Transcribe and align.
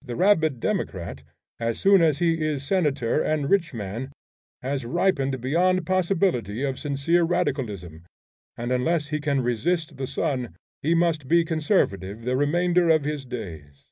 The 0.00 0.16
rabid 0.16 0.60
democrat, 0.60 1.24
as 1.60 1.78
soon 1.78 2.00
as 2.00 2.18
he 2.18 2.40
is 2.42 2.66
senator 2.66 3.20
and 3.20 3.50
rich 3.50 3.74
man, 3.74 4.12
has 4.62 4.86
ripened 4.86 5.42
beyond 5.42 5.84
possibility 5.84 6.62
of 6.62 6.78
sincere 6.78 7.22
radicalism, 7.22 8.06
and 8.56 8.72
unless 8.72 9.08
he 9.08 9.20
can 9.20 9.42
resist 9.42 9.98
the 9.98 10.06
sun, 10.06 10.56
he 10.80 10.94
must 10.94 11.28
be 11.28 11.44
conservative 11.44 12.22
the 12.22 12.34
remainder 12.34 12.88
of 12.88 13.04
his 13.04 13.26
days. 13.26 13.84